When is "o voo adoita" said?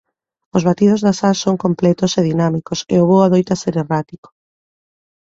3.03-3.55